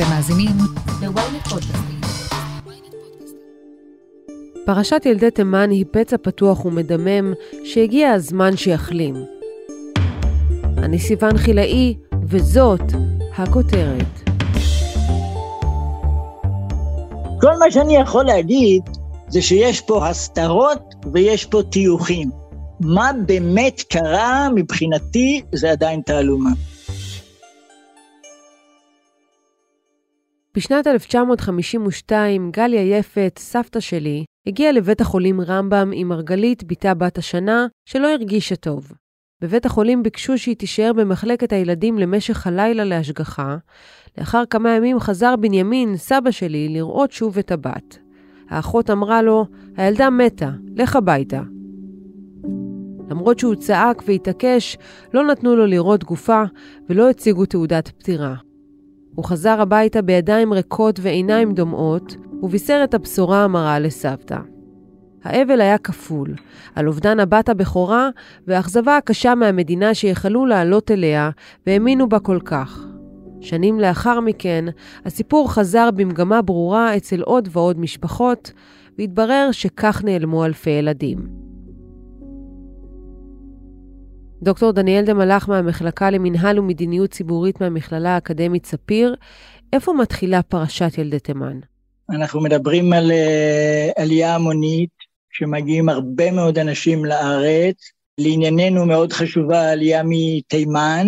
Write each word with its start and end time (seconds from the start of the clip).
אתם 0.00 0.08
מאזינים 0.10 0.56
ל-ynet 1.02 1.48
פודקאסטים. 1.48 2.00
פרשת 4.66 5.02
ילדי 5.06 5.30
תימן 5.30 5.70
היא 5.70 5.84
פצע 5.90 6.16
פתוח 6.22 6.64
ומדמם 6.64 7.32
שהגיע 7.64 8.10
הזמן 8.10 8.56
שיחלים. 8.56 9.14
אני 10.78 10.98
סיוון 10.98 11.38
חילאי, 11.38 11.94
וזאת 12.22 12.80
הכותרת. 13.36 14.30
כל 17.40 17.56
מה 17.58 17.70
שאני 17.70 17.96
יכול 17.96 18.24
להגיד 18.24 18.82
זה 19.28 19.42
שיש 19.42 19.80
פה 19.80 20.08
הסתרות 20.08 20.94
ויש 21.12 21.44
פה 21.44 21.62
טיוחים. 21.70 22.30
מה 22.80 23.10
באמת 23.26 23.82
קרה 23.88 24.48
מבחינתי 24.54 25.42
זה 25.52 25.70
עדיין 25.70 26.00
תעלומה. 26.00 26.50
בשנת 30.56 30.86
1952, 30.86 32.50
גליה 32.50 32.98
יפת, 32.98 33.38
סבתא 33.38 33.80
שלי, 33.80 34.24
הגיעה 34.46 34.72
לבית 34.72 35.00
החולים 35.00 35.40
רמב"ם 35.40 35.90
עם 35.94 36.08
מרגלית, 36.08 36.64
בתה 36.64 36.94
בת 36.94 37.18
השנה, 37.18 37.66
שלא 37.88 38.08
הרגישה 38.08 38.56
טוב. 38.56 38.92
בבית 39.40 39.66
החולים 39.66 40.02
ביקשו 40.02 40.38
שהיא 40.38 40.56
תישאר 40.56 40.92
במחלקת 40.92 41.52
הילדים 41.52 41.98
למשך 41.98 42.46
הלילה 42.46 42.84
להשגחה. 42.84 43.56
לאחר 44.18 44.42
כמה 44.50 44.70
ימים 44.70 45.00
חזר 45.00 45.36
בנימין, 45.36 45.96
סבא 45.96 46.30
שלי, 46.30 46.68
לראות 46.68 47.12
שוב 47.12 47.38
את 47.38 47.50
הבת. 47.52 47.98
האחות 48.48 48.90
אמרה 48.90 49.22
לו, 49.22 49.46
הילדה 49.76 50.10
מתה, 50.10 50.50
לך 50.76 50.96
הביתה. 50.96 51.42
למרות 53.10 53.38
שהוא 53.38 53.54
צעק 53.54 54.02
והתעקש, 54.06 54.76
לא 55.14 55.24
נתנו 55.24 55.56
לו 55.56 55.66
לראות 55.66 56.04
גופה 56.04 56.42
ולא 56.88 57.10
הציגו 57.10 57.46
תעודת 57.46 57.88
פטירה. 57.88 58.34
הוא 59.14 59.24
חזר 59.24 59.60
הביתה 59.60 60.02
בידיים 60.02 60.52
ריקות 60.52 60.98
ועיניים 61.02 61.54
דומעות, 61.54 62.16
ובישר 62.42 62.80
את 62.84 62.94
הבשורה 62.94 63.44
המרה 63.44 63.78
לסבתא. 63.78 64.38
האבל 65.24 65.60
היה 65.60 65.78
כפול, 65.78 66.34
על 66.74 66.88
אובדן 66.88 67.20
הבת 67.20 67.48
הבכורה 67.48 68.08
והאכזבה 68.46 68.96
הקשה 68.96 69.34
מהמדינה 69.34 69.94
שיכלו 69.94 70.46
לעלות 70.46 70.90
אליה 70.90 71.30
והאמינו 71.66 72.08
בה 72.08 72.18
כל 72.18 72.38
כך. 72.44 72.84
שנים 73.40 73.80
לאחר 73.80 74.20
מכן, 74.20 74.64
הסיפור 75.04 75.52
חזר 75.52 75.90
במגמה 75.90 76.42
ברורה 76.42 76.96
אצל 76.96 77.20
עוד 77.20 77.48
ועוד 77.52 77.80
משפחות, 77.80 78.52
והתברר 78.98 79.48
שכך 79.52 80.04
נעלמו 80.04 80.44
אלפי 80.44 80.70
ילדים. 80.70 81.39
דוקטור 84.42 84.72
דניאל 84.72 85.04
דמלאך 85.04 85.48
מהמחלקה 85.48 86.10
למינהל 86.10 86.58
ומדיניות 86.58 87.10
ציבורית 87.10 87.60
מהמכללה 87.60 88.14
האקדמית 88.14 88.66
ספיר, 88.66 89.16
איפה 89.72 89.92
מתחילה 89.92 90.42
פרשת 90.42 90.98
ילדי 90.98 91.18
תימן? 91.18 91.60
אנחנו 92.10 92.40
מדברים 92.40 92.92
על 92.92 93.10
uh, 93.10 94.02
עלייה 94.02 94.34
המונית, 94.34 94.90
שמגיעים 95.32 95.88
הרבה 95.88 96.30
מאוד 96.32 96.58
אנשים 96.58 97.04
לארץ. 97.04 97.76
לענייננו 98.18 98.86
מאוד 98.86 99.12
חשובה 99.12 99.60
העלייה 99.60 100.02
מתימן, 100.04 101.06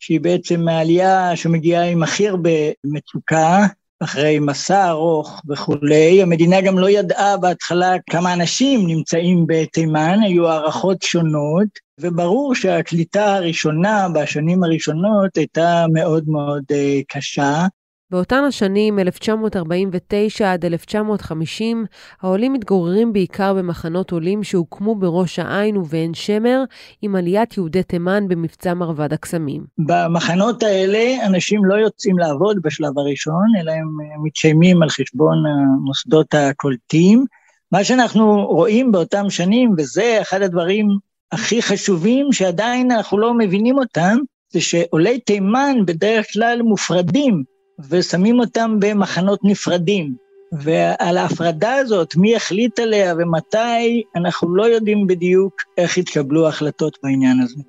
שהיא 0.00 0.20
בעצם 0.20 0.68
העלייה 0.68 1.36
שמגיעה 1.36 1.84
עם 1.84 2.02
הכי 2.02 2.28
הרבה 2.28 2.50
מצוקה, 2.84 3.66
אחרי 4.02 4.38
מסע 4.38 4.88
ארוך 4.88 5.42
וכולי. 5.48 6.22
המדינה 6.22 6.60
גם 6.60 6.78
לא 6.78 6.90
ידעה 6.90 7.36
בהתחלה 7.36 7.94
כמה 8.10 8.32
אנשים 8.32 8.86
נמצאים 8.86 9.44
בתימן, 9.46 10.18
היו 10.22 10.48
הערכות 10.48 11.02
שונות, 11.02 11.68
וברור 12.00 12.54
שהקליטה 12.54 13.34
הראשונה 13.34 14.08
בשנים 14.14 14.64
הראשונות 14.64 15.36
הייתה 15.36 15.84
מאוד 15.92 16.24
מאוד 16.26 16.62
uh, 16.72 17.04
קשה. 17.08 17.66
באותן 18.12 18.44
השנים, 18.44 18.98
1949 18.98 20.52
עד 20.52 20.64
1950, 20.64 21.84
העולים 22.20 22.52
מתגוררים 22.52 23.12
בעיקר 23.12 23.54
במחנות 23.54 24.10
עולים 24.10 24.42
שהוקמו 24.42 24.94
בראש 24.94 25.38
העין 25.38 25.76
ובעין 25.76 26.14
שמר, 26.14 26.64
עם 27.02 27.16
עליית 27.16 27.56
יהודי 27.56 27.82
תימן 27.82 28.28
במבצע 28.28 28.74
מרבד 28.74 29.12
הקסמים. 29.12 29.64
במחנות 29.78 30.62
האלה 30.62 31.26
אנשים 31.26 31.64
לא 31.64 31.74
יוצאים 31.74 32.18
לעבוד 32.18 32.56
בשלב 32.64 32.98
הראשון, 32.98 33.44
אלא 33.60 33.72
הם 33.72 33.88
מתשיימים 34.24 34.82
על 34.82 34.88
חשבון 34.88 35.36
המוסדות 35.46 36.34
הקולטים. 36.34 37.24
מה 37.72 37.84
שאנחנו 37.84 38.46
רואים 38.46 38.92
באותם 38.92 39.30
שנים, 39.30 39.74
וזה 39.78 40.18
אחד 40.20 40.42
הדברים 40.42 40.86
הכי 41.32 41.62
חשובים 41.62 42.32
שעדיין 42.32 42.90
אנחנו 42.90 43.18
לא 43.18 43.34
מבינים 43.34 43.78
אותם, 43.78 44.16
זה 44.52 44.60
שעולי 44.60 45.20
תימן 45.20 45.76
בדרך 45.86 46.26
כלל 46.32 46.62
מופרדים 46.62 47.51
ושמים 47.90 48.40
אותם 48.40 48.76
במחנות 48.80 49.40
נפרדים. 49.44 50.14
ועל 50.52 51.18
ההפרדה 51.18 51.74
הזאת, 51.74 52.16
מי 52.16 52.36
החליט 52.36 52.78
עליה 52.78 53.14
ומתי, 53.18 54.02
אנחנו 54.16 54.56
לא 54.56 54.62
יודעים 54.62 55.06
בדיוק 55.06 55.54
איך 55.78 55.98
התקבלו 55.98 56.46
ההחלטות 56.46 56.98
בעניין 57.02 57.40
הזה. 57.40 57.62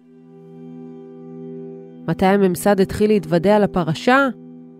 מתי 2.08 2.26
הממסד 2.26 2.80
התחיל 2.80 3.10
להתוודע 3.10 3.56
על 3.56 3.64
הפרשה? 3.64 4.28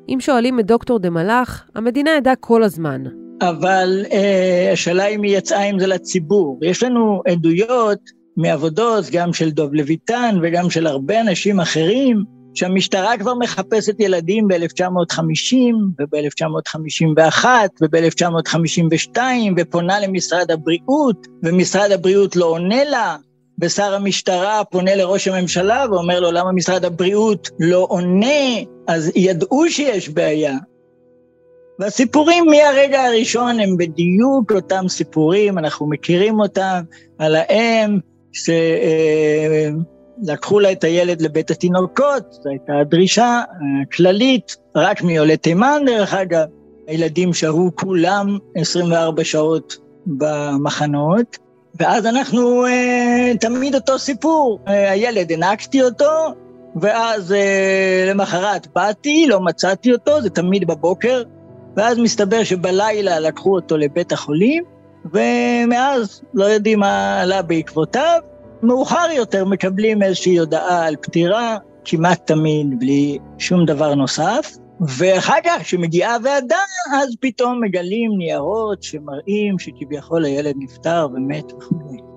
אם 0.10 0.18
שואלים 0.20 0.60
את 0.60 0.66
דוקטור 0.66 1.00
דה 1.00 1.10
מלאך, 1.10 1.70
המדינה 1.76 2.12
ידעה 2.18 2.36
כל 2.36 2.64
הזמן. 2.64 3.04
אבל 3.42 4.06
אה, 4.12 4.70
השאלה 4.74 5.08
אם 5.08 5.24
היא 5.24 5.38
יצאה 5.38 5.64
עם 5.64 5.80
זה 5.80 5.88
לציבור. 5.88 6.60
יש 6.62 6.84
לנו 6.84 7.22
עדויות 7.28 8.00
מעבודות, 8.38 9.06
גם 9.12 9.34
של 9.34 9.52
דוב 9.52 9.74
לויטן 9.74 10.36
וגם 10.42 10.70
של 10.70 10.88
הרבה 10.88 11.22
אנשים 11.22 11.60
אחרים, 11.60 12.24
שהמשטרה 12.54 13.18
כבר 13.18 13.34
מחפשת 13.34 14.00
ילדים 14.00 14.48
ב-1950 14.48 15.56
וב-1951 16.00 17.46
וב-1952 17.82 19.18
ופונה 19.58 20.00
למשרד 20.00 20.52
הבריאות, 20.52 21.28
ומשרד 21.44 21.92
הבריאות 21.92 22.36
לא 22.36 22.46
עונה 22.46 22.84
לה, 22.84 23.16
ושר 23.62 23.94
המשטרה 23.96 24.64
פונה 24.64 24.96
לראש 24.96 25.28
הממשלה 25.28 25.86
ואומר 25.92 26.20
לו 26.20 26.32
למה 26.32 26.52
משרד 26.52 26.86
הבריאות 26.86 27.50
לא 27.60 27.86
עונה, 27.90 28.62
אז 28.88 29.12
ידעו 29.16 29.70
שיש 29.70 30.10
בעיה. 30.10 30.58
והסיפורים 31.80 32.46
מהרגע 32.46 33.02
הראשון 33.04 33.60
הם 33.60 33.78
בדיוק 33.78 34.52
אותם 34.52 34.86
סיפורים, 34.88 35.58
אנחנו 35.58 35.90
מכירים 35.90 36.40
אותם 36.40 36.82
על 37.20 37.36
האם 37.36 38.00
שלקחו 40.22 40.60
לה 40.60 40.72
את 40.72 40.84
הילד 40.84 41.22
לבית 41.22 41.52
התינוקות, 41.52 42.24
זו 42.32 42.50
הייתה 42.50 42.74
הדרישה 42.82 43.42
הכללית, 43.82 44.58
רק 44.76 45.02
מעולי 45.02 45.38
תימן 45.38 45.82
דרך 45.86 46.14
אגב, 46.14 46.48
הילדים 46.88 47.34
שהו 47.34 47.72
כולם 47.76 48.38
24 48.56 49.24
שעות 49.24 49.78
במחנות, 50.06 51.38
ואז 51.80 52.06
אנחנו 52.06 52.66
אה, 52.66 53.32
תמיד 53.40 53.76
אותו 53.76 54.00
סיפור, 54.00 54.60
אה, 54.68 54.92
הילד 54.92 55.32
הנקתי 55.32 55.84
אותו, 55.84 56.34
ואז 56.76 57.34
אה, 57.34 58.06
למחרת 58.10 58.68
באתי, 58.76 59.26
לא 59.28 59.40
מצאתי 59.40 59.92
אותו, 59.92 60.22
זה 60.22 60.30
תמיד 60.30 60.68
בבוקר, 60.68 61.24
ואז 61.78 61.98
מסתבר 61.98 62.44
שבלילה 62.44 63.20
לקחו 63.20 63.56
אותו 63.56 63.78
לבית 63.78 64.12
החולים, 64.12 64.64
ומאז 65.06 66.22
לא 66.34 66.46
יודעים 66.46 66.80
מה 66.80 67.22
עלה 67.22 67.42
בעקבותיו. 67.42 68.20
מאוחר 68.64 69.08
יותר 69.16 69.46
מקבלים 69.46 70.04
איזושהי 70.04 70.40
הודעה 70.40 70.86
על 70.86 70.96
פטירה, 70.96 71.58
כמעט 71.86 72.28
תמיד 72.28 72.80
בלי 72.80 73.18
שום 73.38 73.66
דבר 73.66 73.96
נוסף, 73.96 74.58
ואחר 74.98 75.38
כך, 75.46 75.62
כשמגיעה 75.62 76.16
הוועדה, 76.16 76.60
אז 76.94 77.16
פתאום 77.20 77.64
מגלים 77.64 78.12
ניירות 78.18 78.84
שמראים 78.84 79.60
שכביכול 79.60 80.26
הילד 80.26 80.56
נפטר 80.58 81.08
ומת 81.14 81.54
וכו'. 81.54 82.14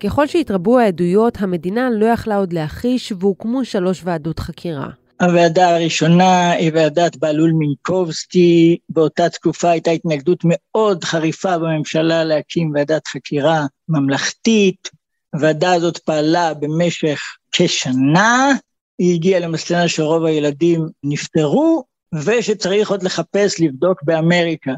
ככל 0.00 0.26
שהתרבו 0.26 0.78
העדויות, 0.78 1.36
המדינה 1.40 1.90
לא 1.90 2.06
יכלה 2.06 2.36
עוד 2.36 2.52
להכחיש 2.52 3.12
והוקמו 3.18 3.64
שלוש 3.64 4.02
ועדות 4.04 4.38
חקירה. 4.38 4.88
הוועדה 5.22 5.76
הראשונה 5.76 6.50
היא 6.50 6.70
ועדת 6.74 7.16
בהלול 7.16 7.52
מינקובסקי, 7.52 8.78
באותה 8.88 9.28
תקופה 9.28 9.70
הייתה 9.70 9.90
התנגדות 9.90 10.38
מאוד 10.44 11.04
חריפה 11.04 11.58
בממשלה 11.58 12.24
להקים 12.24 12.72
ועדת 12.74 13.06
חקירה 13.06 13.66
ממלכתית, 13.88 14.90
הוועדה 15.34 15.72
הזאת 15.72 15.98
פעלה 15.98 16.54
במשך 16.54 17.20
כשנה, 17.52 18.52
היא 18.98 19.14
הגיעה 19.14 19.40
למסקנה 19.40 19.88
שרוב 19.88 20.24
הילדים 20.24 20.86
נפטרו, 21.02 21.84
ושצריך 22.24 22.90
עוד 22.90 23.02
לחפש 23.02 23.60
לבדוק 23.60 24.02
באמריקה. 24.02 24.72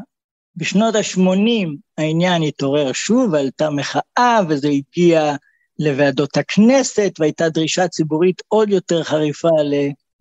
בשנות 0.55 0.95
ה-80 0.95 1.67
העניין 1.97 2.43
התעורר 2.43 2.91
שוב, 2.93 3.33
ועלתה 3.33 3.69
מחאה, 3.69 4.39
וזה 4.49 4.67
הגיע 4.67 5.35
לוועדות 5.79 6.37
הכנסת, 6.37 7.13
והייתה 7.19 7.49
דרישה 7.49 7.87
ציבורית 7.87 8.41
עוד 8.47 8.69
יותר 8.69 9.03
חריפה 9.03 9.49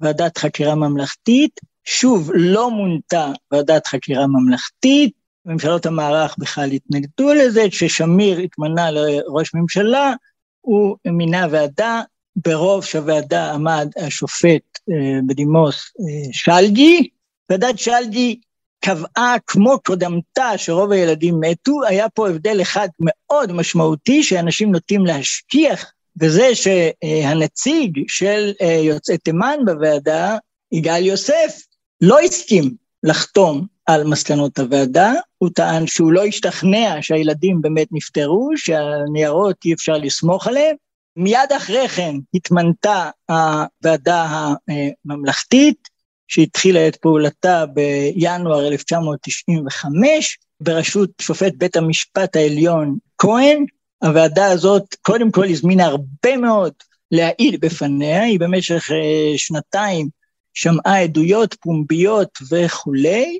ועדת 0.00 0.38
חקירה 0.38 0.74
ממלכתית, 0.74 1.60
שוב, 1.84 2.30
לא 2.34 2.70
מונתה 2.70 3.32
ועדת 3.52 3.86
חקירה 3.86 4.26
ממלכתית, 4.26 5.12
ממשלות 5.46 5.86
המערך 5.86 6.34
בכלל 6.38 6.70
התנגדו 6.70 7.34
לזה, 7.34 7.62
כששמיר 7.70 8.38
התמנה 8.38 8.90
לראש 8.90 9.54
ממשלה, 9.54 10.12
הוא 10.60 10.96
מינה 11.06 11.46
ועדה. 11.50 12.02
בראש 12.36 12.96
הוועדה 12.96 13.52
עמד 13.52 13.88
השופט 13.96 14.78
בדימוס 15.26 15.92
שלגי, 16.32 17.08
ועדת 17.50 17.78
שלגי 17.78 18.40
קבעה 18.84 19.36
כמו 19.46 19.80
קודמתה 19.80 20.58
שרוב 20.58 20.92
הילדים 20.92 21.34
מתו, 21.40 21.80
היה 21.88 22.08
פה 22.08 22.28
הבדל 22.28 22.62
אחד 22.62 22.88
מאוד 23.00 23.52
משמעותי 23.52 24.22
שאנשים 24.22 24.72
נוטים 24.72 25.06
להשכיח, 25.06 25.92
וזה 26.20 26.50
שהנציג 26.54 27.98
של 28.08 28.52
יוצאי 28.82 29.18
תימן 29.18 29.58
בוועדה, 29.64 30.36
יגאל 30.72 31.06
יוסף, 31.06 31.62
לא 32.00 32.20
הסכים 32.20 32.74
לחתום 33.02 33.66
על 33.86 34.04
מסקנות 34.04 34.58
הוועדה, 34.58 35.12
הוא 35.38 35.50
טען 35.54 35.86
שהוא 35.86 36.12
לא 36.12 36.24
השתכנע 36.24 36.96
שהילדים 37.00 37.62
באמת 37.62 37.88
נפטרו, 37.92 38.50
שהניירות 38.56 39.56
אי 39.64 39.72
אפשר 39.72 39.92
לסמוך 39.92 40.46
עליהם. 40.46 40.76
מיד 41.16 41.52
אחרי 41.56 41.88
כן 41.88 42.14
התמנתה 42.34 43.10
הוועדה 43.30 44.26
הממלכתית, 44.68 45.88
שהתחילה 46.28 46.88
את 46.88 46.96
פעולתה 46.96 47.64
בינואר 47.66 48.66
1995, 48.66 50.38
בראשות 50.60 51.10
שופט 51.20 51.52
בית 51.56 51.76
המשפט 51.76 52.36
העליון 52.36 52.98
כהן. 53.18 53.64
הוועדה 54.04 54.46
הזאת 54.46 54.94
קודם 55.02 55.30
כל 55.30 55.44
הזמינה 55.44 55.84
הרבה 55.84 56.36
מאוד 56.36 56.72
להעיד 57.10 57.60
בפניה, 57.60 58.22
היא 58.22 58.40
במשך 58.40 58.90
שנתיים 59.36 60.08
שמעה 60.54 61.02
עדויות 61.02 61.54
פומביות 61.54 62.38
וכולי, 62.50 63.38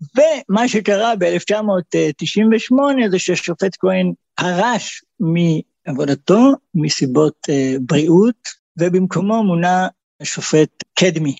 ומה 0.00 0.68
שקרה 0.68 1.16
ב-1998 1.18 2.74
זה 3.10 3.18
שהשופט 3.18 3.76
כהן 3.78 4.12
פרש 4.34 5.04
מעבודתו 5.20 6.52
מסיבות 6.74 7.36
uh, 7.50 7.80
בריאות, 7.80 8.48
ובמקומו 8.78 9.44
מונה 9.44 9.88
השופט 10.20 10.70
קדמי. 10.94 11.36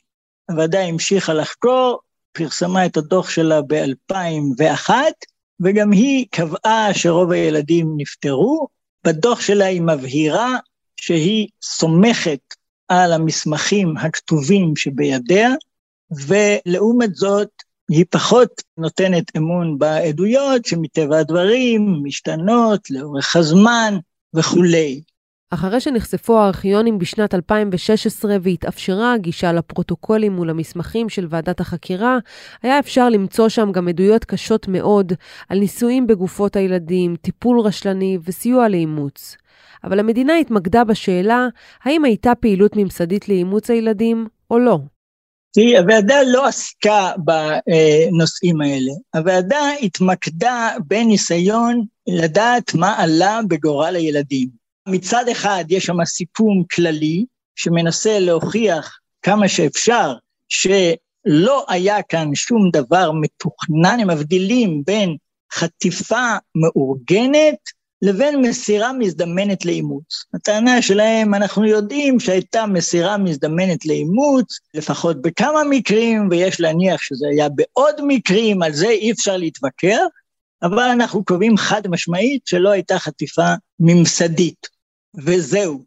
הוועדה 0.50 0.81
המשיכה 0.81 1.35
לחקור, 1.35 2.00
פרסמה 2.32 2.87
את 2.87 2.97
הדוח 2.97 3.31
שלה 3.31 3.62
ב-2001, 3.62 4.91
וגם 5.61 5.93
היא 5.93 6.26
קבעה 6.31 6.94
שרוב 6.94 7.32
הילדים 7.32 7.94
נפטרו. 7.97 8.69
בדוח 9.06 9.41
שלה 9.41 9.64
היא 9.64 9.82
מבהירה 9.82 10.56
שהיא 11.00 11.49
סומכת 11.62 12.41
על 12.88 13.12
המסמכים 13.12 13.97
הכתובים 13.97 14.76
שבידיה, 14.76 15.50
ולעומת 16.26 17.14
זאת 17.14 17.49
היא 17.91 18.05
פחות 18.11 18.62
נותנת 18.79 19.37
אמון 19.37 19.79
בעדויות 19.79 20.64
שמטבע 20.64 21.19
הדברים 21.19 22.00
משתנות 22.02 22.91
לאורך 22.91 23.37
הזמן 23.37 23.99
וכולי. 24.35 25.02
אחרי 25.50 25.81
שנחשפו 25.81 26.38
הארכיונים 26.38 26.98
בשנת 26.98 27.34
2016 27.34 28.37
והתאפשרה 28.43 29.12
הגישה 29.12 29.52
לפרוטוקולים 29.52 30.38
ולמסמכים 30.38 31.08
של 31.08 31.26
ועדת 31.31 31.60
החקירה, 31.60 32.19
היה 32.62 32.78
אפשר 32.78 33.08
למצוא 33.08 33.48
שם 33.48 33.72
גם 33.72 33.88
עדויות 33.88 34.25
קשות 34.25 34.69
מאוד 34.69 35.12
על 35.48 35.58
ניסויים 35.58 36.06
בגופות 36.06 36.56
הילדים, 36.56 37.16
טיפול 37.16 37.60
רשלני 37.60 38.19
וסיוע 38.25 38.69
לאימוץ. 38.69 39.37
אבל 39.84 40.00
המדינה 40.00 40.37
התמקדה 40.37 40.84
בשאלה 40.84 41.49
האם 41.84 42.04
הייתה 42.04 42.34
פעילות 42.34 42.76
ממסדית 42.76 43.28
לאימוץ 43.28 43.70
הילדים 43.70 44.26
או 44.50 44.58
לא. 44.58 44.78
תראי, 45.52 45.78
הוועדה 45.78 46.14
לא 46.26 46.46
עסקה 46.46 47.12
בנושאים 47.19 48.60
האלה. 48.60 48.92
הוועדה 49.14 49.70
התמקדה 49.82 50.70
בניסיון 50.87 51.84
לדעת 52.06 52.75
מה 52.75 52.94
עלה 52.99 53.40
בגורל 53.49 53.96
הילדים. 53.96 54.49
מצד 54.87 55.29
אחד 55.33 55.65
יש 55.69 55.85
שם 55.85 56.05
סיכום 56.05 56.65
כללי 56.75 57.25
שמנסה 57.56 58.19
להוכיח 58.19 58.99
כמה 59.23 59.49
שאפשר 59.49 60.12
שלא 60.49 61.65
היה 61.69 62.03
כאן 62.03 62.35
שום 62.35 62.71
דבר 62.73 63.12
מתוכנן, 63.12 64.00
הם 64.00 64.11
מבדילים 64.11 64.83
בין 64.87 65.17
חטיפה 65.53 66.37
מאורגנת 66.55 67.56
לבין 68.03 68.41
מסירה 68.41 68.93
מזדמנת 68.93 69.65
לאימוץ. 69.65 70.25
הטענה 70.35 70.83
שלהם, 70.83 71.35
אנחנו 71.35 71.65
יודעים 71.65 72.21
שהייתה 72.21 72.67
מסירה 72.67 73.19
מזדמנת 73.19 73.87
לאימוץ, 73.87 74.59
לפחות 74.75 75.23
בכמה 75.23 75.65
מקרים, 75.71 76.29
ויש 76.31 76.61
להניח 76.61 77.03
שזה 77.03 77.27
היה 77.31 77.49
בעוד 77.49 77.94
מקרים, 78.06 78.62
על 78.62 78.73
זה 78.73 78.88
אי 78.88 79.12
אפשר 79.12 79.37
להתווכח, 79.37 80.05
אבל 80.62 80.83
אנחנו 80.83 81.25
קובעים 81.25 81.56
חד 81.56 81.83
משמעית 81.88 82.47
שלא 82.47 82.71
הייתה 82.71 82.99
חטיפה 82.99 83.53
ממסדית. 83.81 84.75
וזהו. 85.18 85.84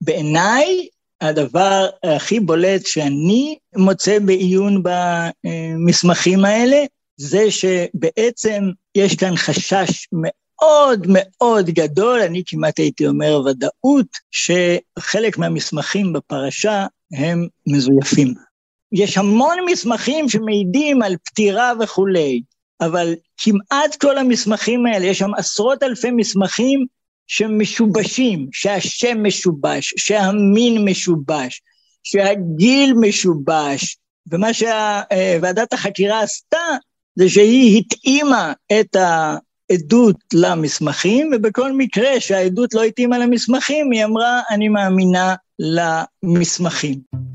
בעיניי, 0.00 0.86
הדבר 1.20 1.88
הכי 2.04 2.40
בולט 2.40 2.86
שאני 2.86 3.58
מוצא 3.76 4.18
בעיון 4.18 4.82
במסמכים 4.82 6.44
האלה, 6.44 6.84
זה 7.16 7.50
שבעצם 7.50 8.62
יש 8.94 9.16
כאן 9.16 9.36
חשש 9.36 10.08
מאוד 10.12 11.06
מאוד 11.08 11.70
גדול, 11.70 12.20
אני 12.20 12.42
כמעט 12.46 12.78
הייתי 12.78 13.06
אומר 13.06 13.40
ודאות, 13.40 14.06
שחלק 14.30 15.38
מהמסמכים 15.38 16.12
בפרשה 16.12 16.86
הם 17.12 17.46
מזויפים. 17.66 18.34
יש 18.92 19.18
המון 19.18 19.56
מסמכים 19.66 20.28
שמעידים 20.28 21.02
על 21.02 21.16
פטירה 21.24 21.72
וכולי, 21.80 22.42
אבל 22.80 23.14
כמעט 23.36 23.96
כל 24.00 24.18
המסמכים 24.18 24.86
האלה, 24.86 25.06
יש 25.06 25.18
שם 25.18 25.34
עשרות 25.34 25.82
אלפי 25.82 26.10
מסמכים 26.10 26.86
שמשובשים, 27.28 28.48
שהשם 28.52 29.18
משובש, 29.22 29.94
שהמין 29.96 30.84
משובש, 30.84 31.62
שהגיל 32.02 32.94
משובש, 33.00 33.96
ומה 34.32 34.48
שוועדת 34.54 35.72
החקירה 35.72 36.20
עשתה 36.20 36.58
זה 37.16 37.28
שהיא 37.28 37.78
התאימה 37.78 38.52
את 38.80 38.96
העדות 38.96 40.16
למסמכים, 40.34 41.30
ובכל 41.34 41.72
מקרה 41.72 42.20
שהעדות 42.20 42.74
לא 42.74 42.82
התאימה 42.82 43.18
למסמכים, 43.18 43.90
היא 43.90 44.04
אמרה, 44.04 44.40
אני 44.50 44.68
מאמינה 44.68 45.34
למסמכים. 45.58 47.27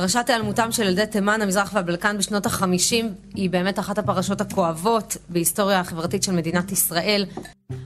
פרשת 0.00 0.24
היעלמותם 0.28 0.72
של 0.72 0.82
ילדי 0.82 1.06
תימן, 1.06 1.42
המזרח 1.42 1.70
והבלקן 1.74 2.18
בשנות 2.18 2.46
החמישים 2.46 3.08
היא 3.34 3.50
באמת 3.50 3.78
אחת 3.78 3.98
הפרשות 3.98 4.40
הכואבות 4.40 5.16
בהיסטוריה 5.28 5.80
החברתית 5.80 6.22
של 6.22 6.32
מדינת 6.32 6.72
ישראל. 6.72 7.26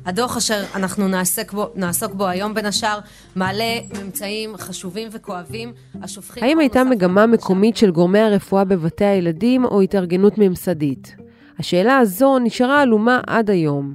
הדוח 0.07 0.37
אשר 0.37 0.65
אנחנו 0.75 1.09
נעסק 1.09 1.53
בו, 1.53 1.71
נעסוק 1.75 2.13
בו 2.13 2.27
היום 2.27 2.55
בין 2.55 2.67
השאר 2.67 2.99
מעלה 3.37 3.79
ממצאים 4.01 4.57
חשובים 4.57 5.09
וכואבים 5.13 5.73
השופכים... 6.03 6.45
האם 6.45 6.59
הייתה 6.59 6.85
מגמה 6.85 7.27
מקומית 7.27 7.77
של 7.77 7.91
גורמי 7.91 8.21
הרפואה 8.21 8.65
בבתי 8.65 9.05
הילדים 9.05 9.65
או 9.65 9.81
התארגנות 9.81 10.39
ממסדית? 10.39 11.17
השאלה 11.59 11.99
הזו 11.99 12.39
נשארה 12.39 12.83
עלומה 12.83 13.21
עד 13.27 13.51
היום. 13.51 13.95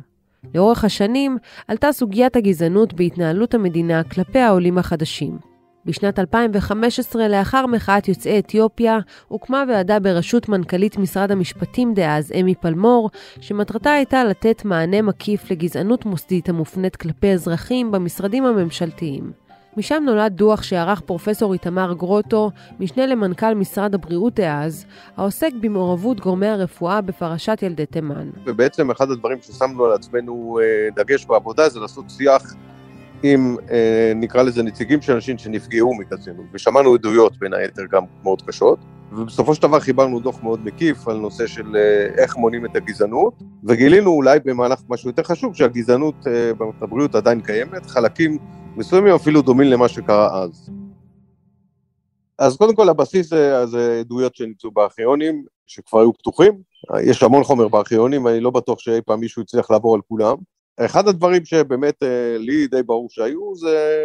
לאורך 0.56 0.84
השנים 0.84 1.38
עלתה 1.68 1.92
סוגיית 1.92 2.36
הגזענות 2.36 2.94
בהתנהלות 2.94 3.54
המדינה 3.54 4.04
כלפי 4.04 4.40
העולים 4.40 4.78
החדשים. 4.78 5.49
בשנת 5.89 6.19
2015, 6.19 7.27
לאחר 7.27 7.65
מחאת 7.65 8.08
יוצאי 8.08 8.39
אתיופיה, 8.39 9.00
הוקמה 9.27 9.63
ועדה 9.67 10.00
בראשות 10.00 10.50
מנכ"לית 10.50 10.98
משרד 10.98 11.31
המשפטים 11.31 11.93
דאז, 11.93 12.31
אמי 12.39 12.55
פלמור, 12.55 13.10
שמטרתה 13.41 13.91
הייתה 13.91 14.24
לתת 14.24 14.65
מענה 14.65 15.01
מקיף 15.01 15.51
לגזענות 15.51 16.05
מוסדית 16.05 16.50
המופנית 16.50 16.96
כלפי 16.96 17.34
אזרחים 17.34 17.91
במשרדים 17.91 18.46
הממשלתיים. 18.46 19.31
משם 19.77 20.03
נולד 20.05 20.34
דוח 20.36 20.63
שערך 20.63 21.01
פרופסור 21.01 21.53
איתמר 21.53 21.93
גרוטו, 21.93 22.51
משנה 22.79 23.05
למנכ"ל 23.05 23.53
משרד 23.53 23.93
הבריאות 23.93 24.34
דאז, 24.34 24.86
העוסק 25.17 25.51
במעורבות 25.62 26.19
גורמי 26.19 26.48
הרפואה 26.48 27.01
בפרשת 27.01 27.60
ילדי 27.62 27.86
תימן. 27.86 28.29
ובעצם 28.46 28.91
אחד 28.91 29.12
הדברים 29.12 29.38
ששמנו 29.41 29.86
על 29.86 29.91
עצמנו 29.91 30.60
אה, 30.62 31.03
דגש 31.03 31.25
בעבודה 31.25 31.69
זה 31.69 31.79
לעשות 31.79 32.05
שיח 32.10 32.55
עם, 33.24 33.58
אה, 33.72 34.14
נקרא 34.16 34.44
לזה, 34.44 34.64
נציגים 34.64 35.02
של 35.02 35.14
אנשים 35.14 35.38
שנפגעו 35.38 35.94
מקצינות, 35.94 36.46
ושמענו 36.54 36.94
עדויות 36.94 37.38
בין 37.38 37.54
היתר 37.54 37.82
גם 37.92 38.04
מאוד 38.24 38.42
קשות, 38.42 38.80
ובסופו 39.12 39.56
של 39.56 39.62
דבר 39.62 39.80
חיברנו 39.80 40.20
דוח 40.20 40.44
מאוד 40.44 40.66
מקיף 40.66 41.08
על 41.08 41.18
נושא 41.18 41.48
של 41.48 41.76
אה, 41.76 42.24
איך 42.24 42.38
מונים 42.38 42.66
את 42.66 42.76
הגזענות, 42.76 43.34
וגילינו 43.64 44.12
אולי 44.12 44.40
במהלך 44.46 44.82
משהו 44.90 45.10
יותר 45.10 45.24
חשוב, 45.24 45.56
שהגזענות 45.56 46.28
אה, 46.28 46.54
במערכת 46.54 46.82
הבריאות 46.82 47.16
עדיין 47.16 47.42
קיימת, 47.42 47.86
חלקים 47.86 48.38
מסוימים 48.76 49.16
אפילו 49.16 49.42
דומים 49.42 49.68
למה 49.68 49.88
שקרה 49.88 50.44
אז. 50.44 50.70
אז 52.40 52.58
קודם 52.58 52.76
כל 52.76 52.90
הבסיס 52.90 53.30
זה, 53.66 54.00
עדויות 54.00 54.36
שנמצאו 54.36 54.72
בארכיונים, 54.72 55.46
שכבר 55.68 56.00
היו 56.00 56.14
פתוחים, 56.14 56.54
יש 57.02 57.24
המון 57.24 57.44
חומר 57.44 57.68
בארכיונים, 57.68 58.28
אני 58.28 58.40
לא 58.40 58.50
בטוח 58.50 58.80
שאי 58.80 59.02
פעם 59.06 59.20
מישהו 59.20 59.42
הצליח 59.42 59.72
לעבור 59.72 59.96
על 59.96 60.02
כולם. 60.08 60.36
אחד 60.86 61.08
הדברים 61.08 61.46
שבאמת 61.46 62.04
אה, 62.04 62.38
לי 62.38 62.68
די 62.68 62.84
ברור 62.84 63.08
שהיו, 63.10 63.56
זה 63.56 63.96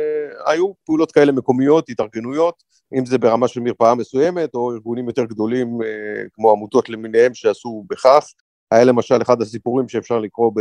היו 0.47 0.73
פעולות 0.85 1.13
כאלה 1.13 1.33
מקומיות, 1.33 1.89
התארגנויות, 1.89 2.63
אם 2.99 3.07
זה 3.07 3.19
ברמה 3.19 3.49
של 3.49 3.61
מרפאה 3.61 3.95
מסוימת, 3.95 4.55
או 4.55 4.73
ארגונים 4.73 5.09
יותר 5.09 5.25
גדולים 5.25 5.83
אה, 5.83 6.25
כמו 6.33 6.51
עמותות 6.51 6.89
למיניהם 6.89 7.35
שעשו 7.35 7.85
בכך. 7.91 8.27
היה 8.71 8.85
למשל 8.85 9.23
אחד 9.23 9.43
הסיפורים 9.43 9.89
שאפשר 9.89 10.19
לקרוא 10.19 10.53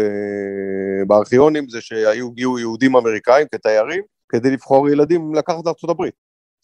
בארכיונים, 1.08 1.70
זה 1.70 1.82
שהיו 1.82 2.28
הגיעו 2.28 2.60
יהודים 2.60 2.96
אמריקאים 2.96 3.48
כתיירים, 3.52 4.02
כדי 4.30 4.52
לבחור 4.52 4.90
ילדים 4.90 5.36
לקחת 5.36 5.64
הברית. 5.90 6.14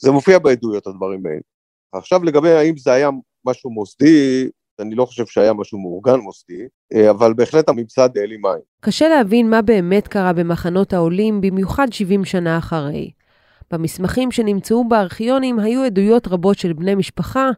זה 0.01 0.11
מופיע 0.11 0.39
בעדויות 0.39 0.87
הדברים 0.87 1.25
האלה. 1.25 1.39
עכשיו 1.93 2.23
לגבי 2.23 2.51
האם 2.51 2.77
זה 2.77 2.91
היה 2.91 3.09
משהו 3.45 3.69
מוסדי, 3.69 4.49
אני 4.79 4.95
לא 4.95 5.05
חושב 5.05 5.25
שהיה 5.25 5.53
משהו 5.53 5.79
מאורגן 5.79 6.19
מוסדי, 6.19 6.67
אה, 6.93 7.09
אבל 7.09 7.33
בהחלט 7.33 7.69
הממסד 7.69 8.17
העלים 8.17 8.41
מים. 8.41 8.59
קשה 8.81 9.09
להבין 9.09 9.49
מה 9.49 9.61
באמת 9.61 10.07
קרה 10.07 10.33
במחנות 10.33 10.93
העולים, 10.93 11.41
במיוחד 11.41 11.87
70 11.91 12.25
שנה 12.25 12.57
אחרי. 12.57 13.11
במסמכים 13.71 14.31
שנמצאו 14.31 14.87
בארכיונים 14.87 15.59
היו 15.59 15.83
עדויות 15.83 16.27
רבות 16.27 16.57
של 16.57 16.73
בני 16.73 16.95
משפחה 16.95 17.49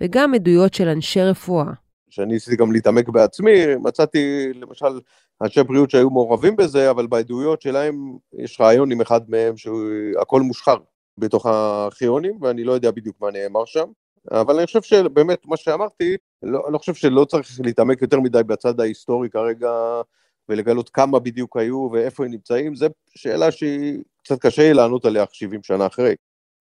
וגם 0.00 0.34
עדויות 0.34 0.74
של 0.74 0.88
אנשי 0.88 1.22
רפואה. 1.22 1.72
כשאני 2.10 2.32
ניסיתי 2.32 2.56
גם 2.56 2.72
להתעמק 2.72 3.08
בעצמי, 3.08 3.76
מצאתי 3.76 4.48
למשל 4.54 5.00
אנשי 5.42 5.62
בריאות 5.62 5.90
שהיו 5.90 6.10
מעורבים 6.10 6.56
בזה, 6.56 6.90
אבל 6.90 7.06
בעדויות 7.06 7.62
שלהם 7.62 8.16
יש 8.38 8.60
רעיון 8.60 8.92
עם 8.92 9.00
אחד 9.00 9.20
מהם 9.28 9.56
שהכל 9.56 10.40
מושחר 10.40 10.76
בתוך 11.18 11.46
הארכיונים, 11.46 12.38
ואני 12.42 12.64
לא 12.64 12.72
יודע 12.72 12.90
בדיוק 12.90 13.16
מה 13.20 13.30
נאמר 13.30 13.64
שם. 13.64 13.84
אבל 14.30 14.56
אני 14.56 14.66
חושב 14.66 14.82
שבאמת, 14.82 15.46
מה 15.46 15.56
שאמרתי, 15.56 16.16
לא, 16.42 16.62
אני 16.66 16.72
לא 16.72 16.78
חושב 16.78 16.94
שלא 16.94 17.24
צריך 17.24 17.60
להתעמק 17.64 18.02
יותר 18.02 18.20
מדי 18.20 18.42
בצד 18.42 18.80
ההיסטורי 18.80 19.30
כרגע, 19.30 19.70
ולגלות 20.48 20.88
כמה 20.88 21.18
בדיוק 21.18 21.56
היו 21.56 21.88
ואיפה 21.92 22.24
הם 22.24 22.30
נמצאים, 22.30 22.74
זו 22.74 22.86
שאלה 23.14 23.50
שהיא 23.50 23.98
קצת 24.24 24.38
קשה 24.40 24.62
יהיה 24.62 24.74
לענות 24.74 25.04
עליה 25.04 25.24
70 25.32 25.62
שנה 25.62 25.86
אחרי. 25.86 26.14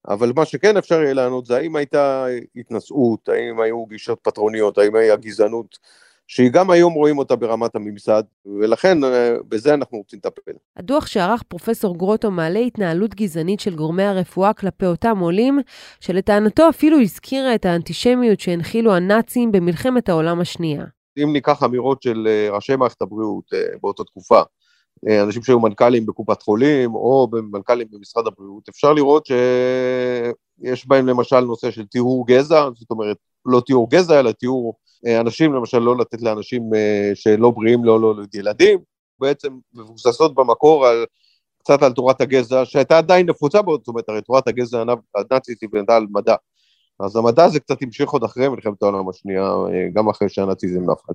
אבל 0.07 0.33
מה 0.35 0.45
שכן 0.45 0.77
אפשר 0.77 1.01
יהיה 1.01 1.13
לענות 1.13 1.45
זה 1.45 1.57
האם 1.57 1.75
הייתה 1.75 2.25
התנשאות, 2.55 3.29
האם 3.29 3.59
היו 3.59 3.85
גישות 3.85 4.19
פטרוניות, 4.21 4.77
האם 4.77 4.95
היה 4.95 5.15
גזענות, 5.15 5.79
שהיא 6.27 6.51
גם 6.51 6.69
היום 6.69 6.93
רואים 6.93 7.17
אותה 7.17 7.35
ברמת 7.35 7.75
הממסד, 7.75 8.23
ולכן 8.59 9.03
אה, 9.03 9.35
בזה 9.47 9.73
אנחנו 9.73 9.97
רוצים 9.97 10.19
לטפל. 10.25 10.51
הדוח 10.77 11.07
שערך 11.07 11.43
פרופסור 11.43 11.97
גרוטו 11.97 12.31
מעלה 12.31 12.59
התנהלות 12.59 13.15
גזענית 13.15 13.59
של 13.59 13.75
גורמי 13.75 14.03
הרפואה 14.03 14.53
כלפי 14.53 14.85
אותם 14.85 15.19
עולים, 15.19 15.59
שלטענתו 15.99 16.69
אפילו 16.69 16.99
הזכירה 16.99 17.55
את 17.55 17.65
האנטישמיות 17.65 18.39
שהנחילו 18.39 18.93
הנאצים 18.93 19.51
במלחמת 19.51 20.09
העולם 20.09 20.39
השנייה. 20.39 20.85
אם 21.23 21.33
ניקח 21.33 21.63
אמירות 21.63 22.01
של 22.01 22.27
אה, 22.27 22.55
ראשי 22.55 22.75
מערכת 22.75 23.01
הבריאות 23.01 23.53
אה, 23.53 23.77
באותה 23.81 24.03
תקופה, 24.03 24.41
אנשים 25.23 25.43
שהיו 25.43 25.59
מנכ"לים 25.59 26.05
בקופת 26.05 26.41
חולים 26.41 26.95
או 26.95 27.27
מנכ"לים 27.51 27.87
במשרד 27.91 28.27
הבריאות, 28.27 28.69
אפשר 28.69 28.93
לראות 28.93 29.25
שיש 29.25 30.87
בהם 30.87 31.07
למשל 31.07 31.39
נושא 31.39 31.71
של 31.71 31.85
טיהור 31.85 32.27
גזע, 32.27 32.69
זאת 32.73 32.91
אומרת 32.91 33.17
לא 33.45 33.61
טיהור 33.65 33.89
גזע 33.89 34.19
אלא 34.19 34.31
טיהור 34.31 34.77
אנשים, 35.05 35.53
למשל 35.53 35.79
לא 35.79 35.97
לתת 35.97 36.21
לאנשים 36.21 36.63
שלא 37.13 37.51
בריאים 37.51 37.85
לא 37.85 37.99
להוליד 37.99 38.29
לא, 38.33 38.39
ילדים, 38.39 38.79
בעצם 39.19 39.53
מבוססות 39.73 40.35
במקור 40.35 40.87
על 40.87 41.05
קצת 41.59 41.83
על 41.83 41.93
תורת 41.93 42.21
הגזע 42.21 42.65
שהייתה 42.65 42.97
עדיין 42.97 43.29
נפוצה 43.29 43.61
בו, 43.61 43.77
זאת 43.77 43.87
אומרת 43.87 44.09
הרי 44.09 44.21
תורת 44.21 44.47
הגזע 44.47 44.83
הנאצית 45.15 45.61
היא 45.61 45.69
בנתה 45.71 45.95
על 45.95 46.05
מדע, 46.11 46.35
אז 46.99 47.15
המדע 47.15 47.43
הזה 47.45 47.59
קצת 47.59 47.81
המשיך 47.81 48.09
עוד 48.09 48.23
אחרי 48.23 48.49
מלחמת 48.49 48.83
העולם 48.83 49.09
השנייה, 49.09 49.51
גם 49.93 50.09
אחרי 50.09 50.29
שהנאציזם 50.29 50.81
נפל. 50.91 51.13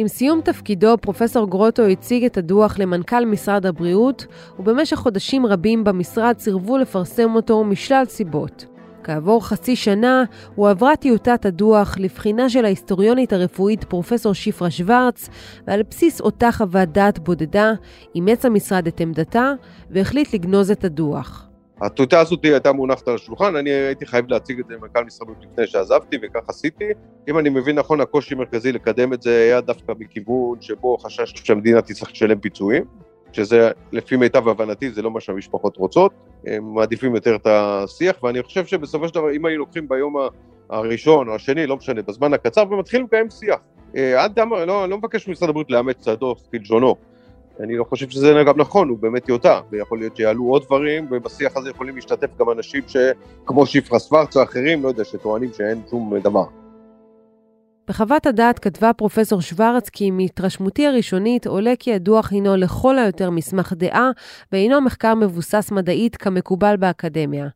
עם 0.00 0.08
סיום 0.08 0.40
תפקידו, 0.40 0.94
פרופסור 1.00 1.50
גרוטו 1.50 1.82
הציג 1.82 2.24
את 2.24 2.36
הדוח 2.36 2.78
למנכ"ל 2.78 3.24
משרד 3.24 3.66
הבריאות, 3.66 4.26
ובמשך 4.58 4.96
חודשים 4.96 5.46
רבים 5.46 5.84
במשרד 5.84 6.38
סירבו 6.38 6.78
לפרסם 6.78 7.34
אותו 7.34 7.64
משלל 7.64 8.04
סיבות. 8.08 8.66
כעבור 9.04 9.46
חצי 9.46 9.76
שנה 9.76 10.24
הועברה 10.54 10.96
טיוטת 10.96 11.46
הדוח 11.46 11.98
לבחינה 11.98 12.50
של 12.50 12.64
ההיסטוריונית 12.64 13.32
הרפואית 13.32 13.84
פרופסור 13.84 14.32
שפרה 14.32 14.70
שוורץ, 14.70 15.28
ועל 15.66 15.82
בסיס 15.90 16.20
אותה 16.20 16.52
חוות 16.52 16.88
דעת 16.88 17.18
בודדה, 17.18 17.72
אימץ 18.14 18.44
המשרד 18.44 18.86
את 18.86 19.00
עמדתה 19.00 19.52
והחליט 19.90 20.34
לגנוז 20.34 20.70
את 20.70 20.84
הדוח. 20.84 21.47
הטיוטה 21.80 22.20
הזאת 22.20 22.44
הייתה 22.44 22.72
מונחת 22.72 23.08
על 23.08 23.14
השולחן, 23.14 23.56
אני 23.56 23.70
הייתי 23.70 24.06
חייב 24.06 24.24
להציג 24.28 24.60
את 24.60 24.66
זה 24.66 24.74
למנכ"ל 24.74 25.04
משרד 25.04 25.28
הבריאות 25.28 25.52
לפני 25.52 25.66
שעזבתי, 25.66 26.16
וכך 26.22 26.48
עשיתי. 26.48 26.84
אם 27.28 27.38
אני 27.38 27.48
מבין 27.48 27.78
נכון, 27.78 28.00
הקושי 28.00 28.34
המרכזי 28.34 28.72
לקדם 28.72 29.12
את 29.12 29.22
זה 29.22 29.36
היה 29.36 29.60
דווקא 29.60 29.92
מכיוון 29.98 30.60
שבו 30.60 30.98
חשש 30.98 31.32
שהמדינה 31.44 31.82
תצטרך 31.82 32.10
לשלם 32.10 32.40
פיצויים, 32.40 32.84
שזה 33.32 33.70
לפי 33.92 34.16
מיטב 34.16 34.48
הבנתי 34.48 34.90
זה 34.90 35.02
לא 35.02 35.10
מה 35.10 35.20
שהמשפחות 35.20 35.76
רוצות, 35.76 36.12
הם 36.46 36.74
מעדיפים 36.74 37.14
יותר 37.14 37.36
את 37.36 37.46
השיח, 37.46 38.22
ואני 38.22 38.42
חושב 38.42 38.66
שבסופו 38.66 39.08
של 39.08 39.14
דבר 39.14 39.32
אם 39.32 39.46
היו 39.46 39.58
לוקחים 39.58 39.88
ביום 39.88 40.16
הראשון 40.70 41.28
או 41.28 41.34
השני, 41.34 41.66
לא 41.66 41.76
משנה, 41.76 42.02
בזמן 42.02 42.34
הקצר, 42.34 42.64
ומתחילים 42.70 43.06
לקיים 43.06 43.30
שיח. 43.30 43.58
אה, 43.96 44.24
עד 44.24 44.34
דם, 44.34 44.52
לא, 44.52 44.88
לא 44.88 44.98
מבקש 44.98 45.28
ממשרד 45.28 45.48
הבריאות 45.48 45.70
לאמץ 45.70 46.02
את 46.02 46.08
הדוח 46.08 46.38
כלשונו. 46.50 46.94
אני 47.60 47.76
לא 47.76 47.84
חושב 47.84 48.08
שזה 48.08 48.34
גם 48.46 48.60
נכון, 48.60 48.88
הוא 48.88 48.98
באמת 48.98 49.24
טיוטה, 49.24 49.60
ויכול 49.70 49.98
להיות 49.98 50.16
שיעלו 50.16 50.44
עוד 50.44 50.62
דברים, 50.64 51.06
ובשיח 51.10 51.56
הזה 51.56 51.70
יכולים 51.70 51.94
להשתתף 51.94 52.38
גם 52.38 52.50
אנשים 52.50 52.82
שכמו 52.86 53.66
שפרה 53.66 53.98
סוורץ 53.98 54.36
או 54.36 54.42
אחרים, 54.42 54.82
לא 54.82 54.88
יודע, 54.88 55.04
שטוענים 55.04 55.50
שאין 55.52 55.82
שום 55.90 56.18
דבר. 56.18 56.44
בחוות 57.88 58.26
הדעת 58.26 58.58
כתבה 58.58 58.92
פרופסור 58.92 59.40
שוורץ 59.40 59.88
כי 59.88 60.10
מהתרשמותי 60.10 60.86
הראשונית 60.86 61.46
עולה 61.46 61.72
כי 61.78 61.94
הדוח 61.94 62.32
הינו 62.32 62.56
לכל 62.56 62.98
היותר 62.98 63.30
מסמך 63.30 63.72
דעה 63.76 64.10
ואינו 64.52 64.80
מחקר 64.80 65.14
מבוסס 65.14 65.70
מדעית 65.72 66.16
כמקובל 66.16 66.76
באקדמיה. 66.76 67.48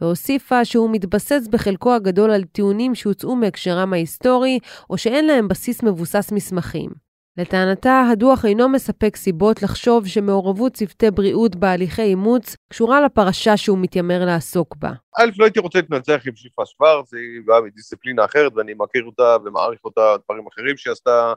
והוסיפה 0.00 0.64
שהוא 0.64 0.90
מתבסס 0.90 1.48
בחלקו 1.50 1.94
הגדול 1.94 2.30
על 2.30 2.44
טיעונים 2.44 2.94
שהוצאו 2.94 3.36
מהקשרם 3.36 3.92
ההיסטורי 3.92 4.58
או 4.90 4.98
שאין 4.98 5.26
להם 5.26 5.48
בסיס 5.48 5.82
מבוסס 5.82 6.32
מסמכים. 6.32 7.09
לטענתה, 7.36 8.02
הדוח 8.12 8.44
אינו 8.44 8.68
מספק 8.68 9.16
סיבות 9.16 9.62
לחשוב 9.62 10.06
שמעורבות 10.06 10.72
צוותי 10.72 11.10
בריאות 11.10 11.56
בהליכי 11.56 12.02
אימוץ 12.02 12.56
קשורה 12.68 13.00
לפרשה 13.00 13.56
שהוא 13.56 13.78
מתיימר 13.78 14.24
לעסוק 14.24 14.76
בה. 14.76 14.90
א', 15.18 15.30
לא 15.38 15.44
הייתי 15.44 15.60
רוצה 15.60 15.78
להתנצח 15.78 16.20
עם 16.26 16.36
שיפה 16.36 16.66
שוורץ, 16.66 17.14
היא 17.14 17.42
באה 17.46 17.60
מדיסציפלינה 17.60 18.24
אחרת 18.24 18.52
ואני 18.56 18.72
מכיר 18.78 19.04
אותה 19.04 19.36
ומעריך 19.44 19.80
אותה, 19.84 20.14
דברים 20.24 20.46
אחרים 20.46 20.76
שהיא 20.76 20.92
עשתה 20.92 21.32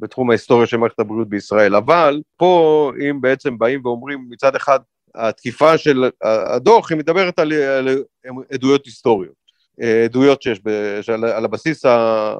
בתחום 0.00 0.30
ההיסטוריה 0.30 0.66
של 0.66 0.76
מערכת 0.76 1.00
הבריאות 1.00 1.28
בישראל. 1.28 1.76
אבל 1.76 2.20
פה, 2.36 2.92
אם 3.10 3.20
בעצם 3.20 3.58
באים 3.58 3.80
ואומרים 3.84 4.26
מצד 4.30 4.56
אחד, 4.56 4.78
התקיפה 5.14 5.78
של 5.78 6.10
הדוח, 6.22 6.90
היא 6.90 6.98
מדברת 6.98 7.38
על, 7.38 7.52
על 7.52 7.88
עדויות 8.52 8.86
היסטוריות. 8.86 9.40
עדויות 10.04 10.42
שיש, 10.42 10.60
על 11.08 11.44
הבסיס 11.44 11.84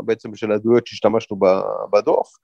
בעצם 0.05 0.35
של 0.35 0.53
העדויות 0.53 0.87
שהשתמשנו 0.87 1.39
בדוח. 1.93 2.37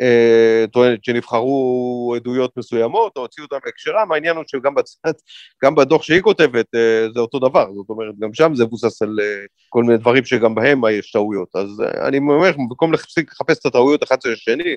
אה, 0.00 0.64
טוענת 0.72 1.04
שנבחרו 1.04 2.12
עדויות 2.16 2.56
מסוימות 2.56 3.16
או 3.16 3.22
הוציאו 3.22 3.44
אותן 3.44 3.56
בהקשרם, 3.64 4.12
העניין 4.12 4.36
הוא 4.36 4.44
שגם 4.46 4.74
בצד, 4.74 5.12
גם 5.64 5.74
בדוח 5.74 6.02
שהיא 6.02 6.20
כותבת 6.20 6.74
אה, 6.74 7.06
זה 7.14 7.20
אותו 7.20 7.38
דבר, 7.38 7.66
זאת 7.74 7.90
אומרת 7.90 8.14
גם 8.18 8.34
שם 8.34 8.54
זה 8.54 8.64
מבוסס 8.64 9.02
על 9.02 9.16
אה, 9.22 9.44
כל 9.68 9.84
מיני 9.84 9.98
דברים 9.98 10.24
שגם 10.24 10.54
בהם 10.54 10.82
יש 10.92 11.12
טעויות, 11.12 11.48
אז 11.54 11.82
אני 12.08 12.18
אומר, 12.18 12.52
במקום 12.52 12.92
לחפש 12.92 13.58
את 13.58 13.66
הטעויות 13.66 14.02
אחד 14.02 14.22
של 14.22 14.32
השני, 14.32 14.74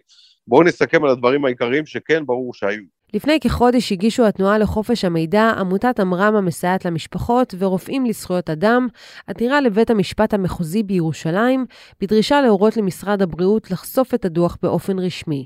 בואו 0.47 0.63
נסכם 0.63 1.03
על 1.03 1.09
הדברים 1.09 1.45
העיקריים 1.45 1.85
שכן 1.85 2.25
ברור 2.25 2.53
שהיו. 2.53 2.96
לפני 3.13 3.39
כחודש 3.39 3.91
הגישו 3.91 4.25
התנועה 4.25 4.57
לחופש 4.57 5.05
המידע, 5.05 5.51
עמותת 5.59 5.99
עמרם 5.99 6.35
המסייעת 6.35 6.85
למשפחות 6.85 7.53
ורופאים 7.57 8.05
לזכויות 8.05 8.49
אדם, 8.49 8.87
עתירה 9.27 9.61
לבית 9.61 9.89
המשפט 9.89 10.33
המחוזי 10.33 10.83
בירושלים, 10.83 11.65
בדרישה 12.01 12.41
להורות 12.41 12.77
למשרד 12.77 13.21
הבריאות 13.21 13.71
לחשוף 13.71 14.13
את 14.13 14.25
הדוח 14.25 14.57
באופן 14.61 14.99
רשמי. 14.99 15.45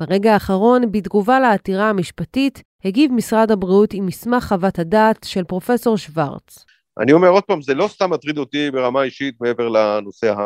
ברגע 0.00 0.32
האחרון, 0.32 0.92
בתגובה 0.92 1.40
לעתירה 1.40 1.90
המשפטית, 1.90 2.62
הגיב 2.84 3.12
משרד 3.12 3.50
הבריאות 3.50 3.92
עם 3.92 4.06
מסמך 4.06 4.44
חוות 4.44 4.78
הדעת 4.78 5.24
של 5.24 5.44
פרופסור 5.44 5.96
שוורץ. 5.96 6.64
אני 6.98 7.12
אומר 7.12 7.28
עוד 7.28 7.44
פעם, 7.44 7.62
זה 7.62 7.74
לא 7.74 7.88
סתם 7.88 8.10
מטריד 8.10 8.38
אותי 8.38 8.70
ברמה 8.70 9.02
אישית 9.02 9.34
מעבר 9.40 9.68
לנושא 9.68 10.32
ה... 10.32 10.42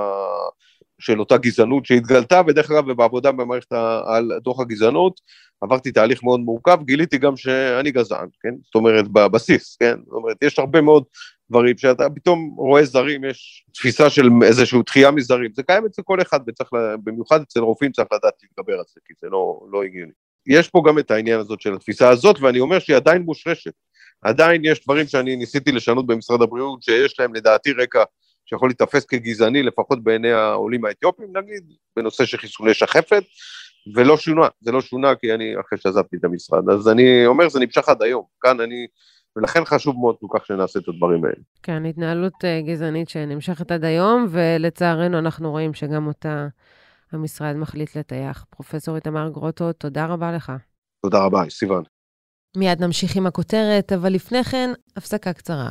של 1.05 1.21
אותה 1.21 1.37
גזענות 1.37 1.87
שהתגלתה, 1.87 2.43
ודרך 2.47 2.71
אגב, 2.71 2.93
בעבודה 2.93 3.33
במערכת 3.33 3.73
על 4.07 4.33
דוח 4.43 4.61
הגזענות, 4.61 5.21
עברתי 5.61 5.93
תהליך 5.93 6.23
מאוד 6.23 6.41
מורכב, 6.41 6.79
גיליתי 6.85 7.19
גם 7.19 7.37
שאני 7.37 7.91
גזען, 7.91 8.29
כן? 8.43 8.55
זאת 8.65 8.75
אומרת, 8.75 9.09
בבסיס, 9.09 9.77
כן? 9.81 9.97
זאת 10.05 10.13
אומרת, 10.13 10.37
יש 10.43 10.59
הרבה 10.59 10.81
מאוד 10.81 11.05
דברים 11.51 11.79
שאתה 11.79 12.11
פתאום 12.11 12.55
רואה 12.57 12.85
זרים, 12.85 13.25
יש 13.25 13.65
תפיסה 13.75 14.11
של 14.11 14.29
איזושהי 14.43 14.79
דחייה 14.87 15.11
מזרים, 15.11 15.51
זה 15.55 15.63
קיים 15.63 15.87
אצל 15.87 16.03
כל 16.03 16.23
אחד, 16.23 16.41
וצריך, 16.47 16.69
במיוחד 17.05 17.41
אצל 17.41 17.61
רופאים 17.61 17.93
צריך 17.93 18.09
לדעת 18.13 18.35
להתגבר 18.43 18.79
על 18.79 18.85
זה, 18.95 19.01
כי 19.05 19.15
זה 19.21 19.29
לא, 19.31 19.61
לא 19.73 19.83
הגיוני. 19.83 20.13
יש 20.47 20.69
פה 20.69 20.83
גם 20.87 20.99
את 20.99 21.11
העניין 21.11 21.41
הזאת 21.41 21.61
של 21.61 21.75
התפיסה 21.75 22.09
הזאת, 22.09 22.41
ואני 22.41 22.61
אומר 22.61 22.79
שהיא 22.79 22.97
עדיין 22.97 23.23
מושרשת. 23.23 23.73
עדיין 24.23 24.65
יש 24.65 24.85
דברים 24.85 25.07
שאני 25.07 25.37
ניסיתי 25.37 25.73
לשנות 25.73 26.07
במשרד 26.07 26.43
הבריאות, 26.43 26.83
שיש 26.83 27.21
להם 27.21 27.35
לדעתי 27.35 27.73
רקע 27.73 28.03
שיכול 28.55 28.69
להיתפס 28.69 29.05
כגזעני, 29.05 29.63
לפחות 29.63 30.05
בעיני 30.05 30.33
העולים 30.33 30.85
האתיופים 30.85 31.37
נגיד, 31.37 31.73
בנושא 31.97 32.25
של 32.25 32.39
חיסוני 32.39 32.75
שחפת, 32.75 33.23
ולא 33.95 34.17
שונה, 34.17 34.49
זה 34.61 34.73
לא 34.73 34.81
שונה 34.81 35.15
כי 35.15 35.35
אני 35.35 35.55
אחרי 35.61 35.79
שעזבתי 35.79 36.17
את 36.17 36.25
המשרד, 36.25 36.71
אז 36.71 36.89
אני 36.89 37.27
אומר 37.27 37.49
זה 37.49 37.61
נמשך 37.61 37.89
עד 37.89 38.03
היום, 38.03 38.25
כאן 38.41 38.61
אני 38.61 38.87
ולכן 39.37 39.65
חשוב 39.65 39.97
מאוד 40.01 40.17
כל 40.21 40.39
כך 40.39 40.47
שנעשה 40.47 40.79
את 40.79 40.89
הדברים 40.89 41.25
האלה. 41.25 41.37
כן, 41.63 41.85
התנהלות 41.85 42.33
uh, 42.35 42.67
גזענית 42.67 43.09
שנמשכת 43.09 43.71
עד 43.71 43.85
היום, 43.85 44.27
ולצערנו 44.31 45.19
אנחנו 45.19 45.51
רואים 45.51 45.75
שגם 45.75 46.07
אותה 46.07 46.49
המשרד 47.13 47.57
מחליט 47.57 47.97
לטייח. 47.97 48.45
פרופסור 48.51 48.97
איתמר 48.97 49.29
גרוטו, 49.29 49.73
תודה 49.73 50.07
רבה 50.07 50.33
לך. 50.33 50.53
תודה 51.03 51.25
רבה, 51.25 51.43
סיוון. 51.51 51.83
מיד 52.57 52.83
נמשיך 52.83 53.17
עם 53.17 53.27
הכותרת, 53.27 53.93
אבל 53.93 54.13
לפני 54.13 54.45
כן, 54.45 54.71
הפסקה 54.97 55.33
קצרה. 55.33 55.71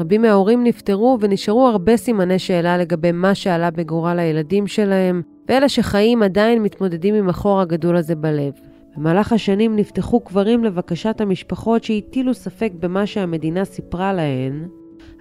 רבים 0.00 0.22
מההורים 0.22 0.64
נפטרו 0.64 1.18
ונשארו 1.20 1.68
הרבה 1.68 1.96
סימני 1.96 2.38
שאלה 2.38 2.78
לגבי 2.78 3.12
מה 3.12 3.34
שעלה 3.34 3.70
בגורל 3.70 4.18
הילדים 4.18 4.66
שלהם, 4.66 5.22
ואלה 5.48 5.68
שחיים 5.68 6.22
עדיין 6.22 6.62
מתמודדים 6.62 7.14
עם 7.14 7.28
החור 7.28 7.60
הגדול 7.60 7.96
הזה 7.96 8.14
בלב. 8.14 8.52
במהלך 8.96 9.32
השנים 9.32 9.76
נפתחו 9.76 10.20
קברים 10.20 10.64
לבקשת 10.64 11.20
המשפחות 11.20 11.84
שהטילו 11.84 12.34
ספק 12.34 12.72
במה 12.78 13.06
שהמדינה 13.06 13.64
סיפרה 13.64 14.12
להן. 14.12 14.68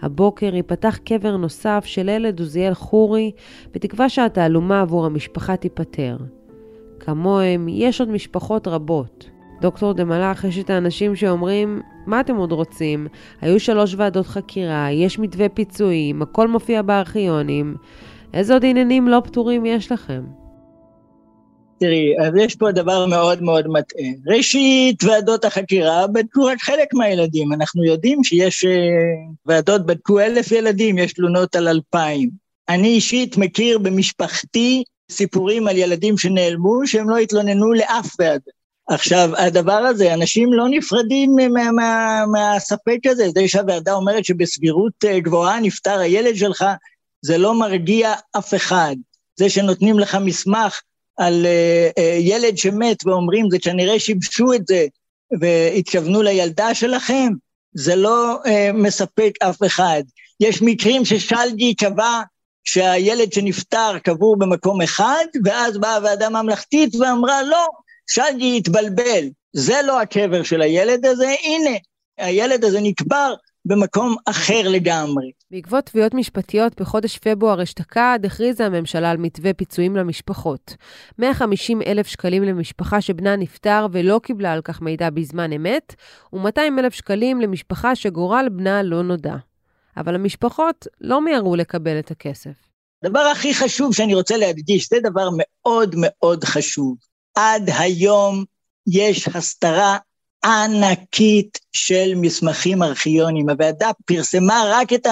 הבוקר 0.01 0.55
ייפתח 0.55 0.99
קבר 1.05 1.37
נוסף 1.37 1.83
של 1.85 2.09
ילד 2.09 2.39
עוזיאל 2.39 2.73
חורי, 2.73 3.31
בתקווה 3.73 4.09
שהתעלומה 4.09 4.81
עבור 4.81 5.05
המשפחה 5.05 5.55
תיפתר. 5.55 6.17
כמוהם, 6.99 7.67
יש 7.69 7.99
עוד 7.99 8.09
משפחות 8.09 8.67
רבות. 8.67 9.29
דוקטור 9.61 9.93
דה 9.93 10.03
מלאך, 10.03 10.43
יש 10.43 10.57
את 10.57 10.69
האנשים 10.69 11.15
שאומרים, 11.15 11.81
מה 12.05 12.19
אתם 12.19 12.35
עוד 12.35 12.51
רוצים? 12.51 13.07
היו 13.41 13.59
שלוש 13.59 13.95
ועדות 13.97 14.27
חקירה, 14.27 14.91
יש 14.91 15.19
מתווה 15.19 15.49
פיצויים, 15.49 16.21
הכל 16.21 16.47
מופיע 16.47 16.81
בארכיונים. 16.81 17.75
איזה 18.33 18.53
עוד 18.53 18.65
עניינים 18.65 19.07
לא 19.07 19.21
פתורים 19.23 19.65
יש 19.65 19.91
לכם? 19.91 20.21
תראי, 21.79 22.13
אז 22.21 22.33
יש 22.37 22.55
פה 22.55 22.71
דבר 22.71 23.05
מאוד 23.05 23.43
מאוד 23.43 23.67
מטעה. 23.67 24.07
ראשית, 24.27 25.03
ועדות 25.03 25.45
החקירה 25.45 26.07
בדקו 26.07 26.45
רק 26.45 26.61
חלק 26.61 26.93
מהילדים. 26.93 27.53
אנחנו 27.53 27.83
יודעים 27.83 28.23
שיש 28.23 28.65
uh, 28.65 28.69
ועדות 29.45 29.85
בדקו 29.85 30.19
אלף 30.19 30.51
ילדים, 30.51 30.97
יש 30.97 31.13
תלונות 31.13 31.55
על 31.55 31.67
אלפיים. 31.67 32.29
אני 32.69 32.87
אישית 32.87 33.37
מכיר 33.37 33.77
במשפחתי 33.77 34.83
סיפורים 35.11 35.67
על 35.67 35.77
ילדים 35.77 36.17
שנעלמו, 36.17 36.87
שהם 36.87 37.09
לא 37.09 37.17
התלוננו 37.17 37.73
לאף 37.73 38.15
ועדה. 38.19 38.51
עכשיו, 38.89 39.29
הדבר 39.37 39.71
הזה, 39.73 40.13
אנשים 40.13 40.53
לא 40.53 40.69
נפרדים 40.69 41.35
מה, 41.53 41.71
מה, 41.71 42.23
מהספק 42.31 42.97
הזה. 43.05 43.29
זה 43.29 43.47
שהוועדה 43.47 43.93
אומרת 43.93 44.25
שבסבירות 44.25 44.93
אה, 45.05 45.19
גבוהה 45.19 45.59
נפטר 45.59 45.99
הילד 45.99 46.35
שלך, 46.35 46.65
זה 47.21 47.37
לא 47.37 47.53
מרגיע 47.53 48.13
אף 48.37 48.53
אחד. 48.53 48.95
זה 49.39 49.49
שנותנים 49.49 49.99
לך 49.99 50.17
מסמך 50.21 50.81
על 51.17 51.45
uh, 51.45 51.99
uh, 51.99 52.01
ילד 52.19 52.57
שמת 52.57 53.05
ואומרים, 53.05 53.49
זה 53.51 53.59
כנראה 53.59 53.99
שיבשו 53.99 54.53
את 54.53 54.67
זה 54.67 54.85
והתכוונו 55.39 56.21
לילדה 56.21 56.75
שלכם, 56.75 57.33
זה 57.73 57.95
לא 57.95 58.37
uh, 58.45 58.49
מספק 58.73 59.31
אף 59.43 59.57
אחד. 59.65 60.03
יש 60.39 60.61
מקרים 60.61 61.05
ששלגי 61.05 61.75
קבע 61.75 62.21
שהילד 62.63 63.33
שנפטר 63.33 63.99
קבור 64.03 64.39
במקום 64.39 64.81
אחד, 64.81 65.25
ואז 65.45 65.77
באה 65.77 65.95
הוועדה 65.95 66.25
הממלכתית 66.25 66.95
ואמרה, 66.95 67.43
לא, 67.43 67.67
שלגי 68.09 68.57
התבלבל, 68.57 69.29
זה 69.53 69.75
לא 69.87 70.01
הקבר 70.01 70.43
של 70.43 70.61
הילד 70.61 71.05
הזה, 71.05 71.35
הנה, 71.43 71.77
הילד 72.17 72.63
הזה 72.63 72.79
נקבר 72.81 73.33
במקום 73.65 74.15
אחר 74.25 74.61
לגמרי. 74.69 75.31
בעקבות 75.51 75.85
תביעות 75.85 76.13
משפטיות 76.13 76.81
בחודש 76.81 77.17
פברואר 77.17 77.63
אשתקד, 77.63 78.19
הכריזה 78.25 78.65
הממשלה 78.65 79.11
על 79.11 79.17
מתווה 79.17 79.53
פיצויים 79.53 79.95
למשפחות. 79.95 80.75
150 81.19 81.81
אלף 81.81 82.07
שקלים 82.07 82.43
למשפחה 82.43 83.01
שבנה 83.01 83.35
נפטר 83.35 83.87
ולא 83.91 84.19
קיבלה 84.23 84.53
על 84.53 84.61
כך 84.61 84.81
מידע 84.81 85.09
בזמן 85.09 85.53
אמת, 85.53 85.95
ו-200 86.33 86.79
אלף 86.79 86.93
שקלים 86.93 87.41
למשפחה 87.41 87.95
שגורל 87.95 88.47
בנה 88.51 88.83
לא 88.83 89.03
נודע. 89.03 89.35
אבל 89.97 90.15
המשפחות 90.15 90.87
לא 91.01 91.21
מיהרו 91.21 91.55
לקבל 91.55 91.99
את 91.99 92.11
הכסף. 92.11 92.69
הדבר 93.03 93.19
הכי 93.19 93.53
חשוב 93.53 93.93
שאני 93.93 94.15
רוצה 94.15 94.37
להדגיש, 94.37 94.89
זה 94.89 94.97
דבר 95.03 95.29
מאוד 95.37 95.95
מאוד 95.97 96.43
חשוב. 96.43 97.08
עד 97.35 97.69
היום 97.77 98.45
יש 98.87 99.27
הסתרה 99.27 99.97
ענקית 100.45 101.59
של 101.71 102.13
מסמכים 102.15 102.83
ארכיוניים. 102.83 103.49
הוועדה 103.49 103.91
פרסמה 104.05 104.63
רק 104.65 104.93
את 104.93 105.07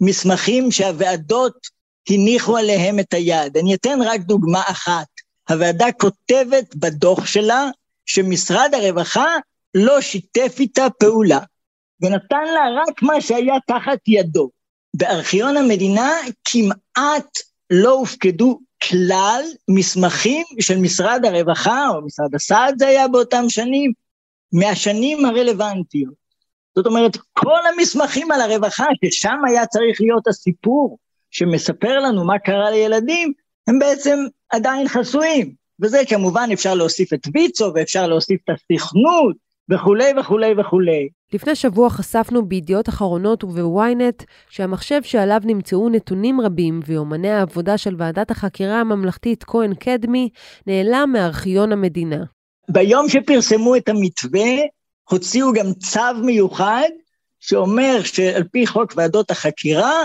המסמכים 0.00 0.70
שהוועדות 0.70 1.54
הניחו 2.08 2.56
עליהם 2.56 2.98
את 2.98 3.14
היד. 3.14 3.56
אני 3.56 3.74
אתן 3.74 3.98
רק 4.02 4.20
דוגמה 4.20 4.62
אחת. 4.66 5.06
הוועדה 5.50 5.92
כותבת 5.92 6.74
בדוח 6.74 7.26
שלה 7.26 7.70
שמשרד 8.06 8.70
הרווחה 8.74 9.36
לא 9.74 10.00
שיתף 10.00 10.56
איתה 10.60 10.86
פעולה, 10.98 11.38
ונתן 12.00 12.44
לה 12.54 12.82
רק 12.82 13.02
מה 13.02 13.20
שהיה 13.20 13.54
תחת 13.66 13.98
ידו. 14.08 14.50
בארכיון 14.94 15.56
המדינה 15.56 16.10
כמעט 16.44 17.38
לא 17.70 17.90
הופקדו 17.90 18.60
כלל 18.88 19.42
מסמכים 19.68 20.46
של 20.60 20.78
משרד 20.78 21.20
הרווחה, 21.24 21.88
או 21.88 22.06
משרד 22.06 22.34
הסעד 22.34 22.74
זה 22.78 22.86
היה 22.86 23.08
באותם 23.08 23.44
שנים, 23.48 23.92
מהשנים 24.52 25.24
הרלוונטיות. 25.24 26.14
זאת 26.76 26.86
אומרת, 26.86 27.16
כל 27.32 27.66
המסמכים 27.66 28.30
על 28.30 28.40
הרווחה, 28.40 28.84
ששם 29.04 29.36
היה 29.48 29.66
צריך 29.66 30.00
להיות 30.00 30.26
הסיפור 30.26 30.98
שמספר 31.30 31.98
לנו 31.98 32.24
מה 32.24 32.38
קרה 32.38 32.70
לילדים, 32.70 33.32
הם 33.68 33.78
בעצם 33.78 34.18
עדיין 34.50 34.88
חסויים. 34.88 35.54
וזה 35.82 35.98
כמובן 36.08 36.48
אפשר 36.52 36.74
להוסיף 36.74 37.12
את 37.12 37.20
ויצו, 37.34 37.72
ואפשר 37.74 38.06
להוסיף 38.06 38.40
את 38.44 38.50
הסכנות, 38.50 39.36
וכולי 39.70 40.12
וכולי 40.20 40.52
וכולי. 40.60 41.08
לפני 41.32 41.54
שבוע 41.54 41.90
חשפנו 41.90 42.46
בידיעות 42.48 42.88
אחרונות 42.88 43.44
ובוויינט 43.44 44.22
שהמחשב 44.50 45.02
שעליו 45.02 45.40
נמצאו 45.44 45.88
נתונים 45.88 46.40
רבים 46.40 46.80
ויומני 46.86 47.30
העבודה 47.30 47.78
של 47.78 47.94
ועדת 47.98 48.30
החקירה 48.30 48.80
הממלכתית 48.80 49.44
כהן 49.44 49.74
קדמי 49.74 50.28
נעלם 50.66 51.10
מארכיון 51.12 51.72
המדינה. 51.72 52.24
ביום 52.68 53.08
שפרסמו 53.08 53.76
את 53.76 53.88
המתווה, 53.88 54.50
הוציאו 55.10 55.52
גם 55.52 55.72
צו 55.72 56.14
מיוחד 56.24 56.88
שאומר 57.40 58.02
שעל 58.04 58.44
פי 58.52 58.66
חוק 58.66 58.92
ועדות 58.96 59.30
החקירה, 59.30 60.04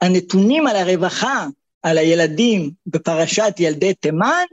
הנתונים 0.00 0.66
על 0.66 0.76
הרווחה, 0.76 1.46
על 1.82 1.98
הילדים 1.98 2.70
בפרשת 2.86 3.54
ילדי 3.58 3.94
תימן, 3.94 4.44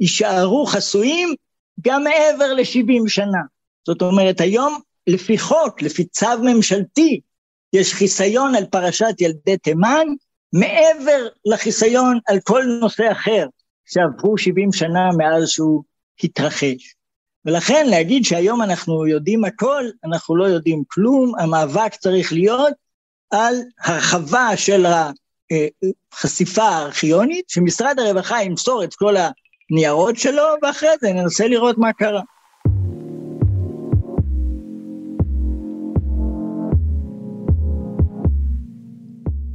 יישארו 0.00 0.66
חסויים 0.66 1.34
גם 1.80 2.04
מעבר 2.04 2.54
ל-70 2.54 3.08
שנה. 3.08 3.40
זאת 3.86 4.02
אומרת, 4.02 4.40
היום 4.40 4.78
לפי 5.06 5.38
חוק, 5.38 5.82
לפי 5.82 6.04
צו 6.04 6.26
ממשלתי, 6.42 7.20
יש 7.72 7.94
חיסיון 7.94 8.54
על 8.54 8.64
פרשת 8.64 9.14
ילדי 9.20 9.56
תימן, 9.56 10.06
מעבר 10.52 11.28
לחיסיון 11.44 12.18
על 12.26 12.38
כל 12.44 12.64
נושא 12.80 13.12
אחר 13.12 13.46
שעברו 13.86 14.38
70 14.38 14.72
שנה 14.72 15.10
מאז 15.16 15.48
שהוא 15.48 15.82
התרחש. 16.24 16.94
ולכן 17.44 17.86
להגיד 17.88 18.24
שהיום 18.24 18.62
אנחנו 18.62 19.06
יודעים 19.06 19.44
הכל, 19.44 19.84
אנחנו 20.04 20.36
לא 20.36 20.44
יודעים 20.44 20.82
כלום, 20.88 21.32
המאבק 21.38 21.94
צריך 21.94 22.32
להיות 22.32 22.72
על 23.30 23.54
הרחבה 23.84 24.56
של 24.56 24.86
החשיפה 26.12 26.62
הארכיונית, 26.62 27.44
שמשרד 27.48 27.98
הרווחה 27.98 28.42
ימסור 28.42 28.84
את 28.84 28.94
כל 28.94 29.14
הניירות 29.70 30.16
שלו, 30.16 30.42
ואחרי 30.62 30.88
זה 31.00 31.12
ננסה 31.12 31.48
לראות 31.48 31.78
מה 31.78 31.92
קרה. 31.92 32.22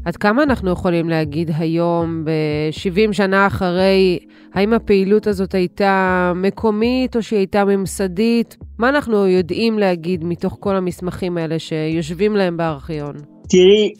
עד 0.05 0.15
כמה 0.17 0.43
אנחנו 0.43 0.71
יכולים 0.71 1.09
להגיד 1.09 1.51
היום, 1.57 2.25
ב-70 2.25 3.13
שנה 3.13 3.47
אחרי, 3.47 4.19
האם 4.53 4.73
הפעילות 4.73 5.27
הזאת 5.27 5.55
הייתה 5.55 6.31
מקומית 6.35 7.15
או 7.15 7.23
שהיא 7.23 7.39
הייתה 7.39 7.65
ממסדית? 7.65 8.57
מה 8.77 8.89
אנחנו 8.89 9.27
יודעים 9.27 9.79
להגיד 9.79 10.23
מתוך 10.23 10.57
כל 10.59 10.75
המסמכים 10.75 11.37
האלה 11.37 11.59
שיושבים 11.59 12.35
להם 12.35 12.57
בארכיון? 12.57 13.15
תראי, 13.49 13.93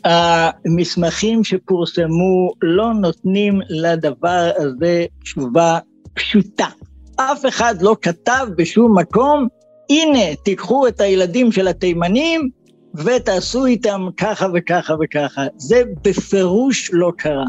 המסמכים 0.66 1.44
שפורסמו 1.44 2.52
לא 2.62 2.94
נותנים 2.94 3.60
לדבר 3.70 4.50
הזה 4.58 5.06
תשובה 5.24 5.80
פשוטה. 6.14 6.68
אף 7.16 7.46
אחד 7.46 7.76
לא 7.82 7.96
כתב 8.02 8.48
בשום 8.58 9.00
מקום 9.00 9.48
הנה, 9.90 10.36
תיקחו 10.44 10.88
את 10.88 11.02
הילדים 11.02 11.52
של 11.52 11.68
התימנים 11.68 12.50
ותעשו 12.98 13.66
איתם 13.66 14.02
ככה 14.18 14.48
וככה 14.54 14.94
וככה. 15.04 15.42
זה 15.58 15.84
בפירוש 16.04 16.90
לא 16.94 17.12
קרה. 17.18 17.46